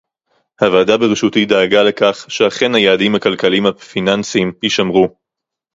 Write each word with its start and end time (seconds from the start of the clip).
הוועדה 0.61 0.97
בראשותי 0.97 1.45
דאגה 1.45 1.83
לכך 1.83 2.25
שאכן 2.29 2.75
היעדים 2.75 3.15
הכלכליים 3.15 3.65
הפיננסיים 3.65 4.51
יישמרו 4.63 5.15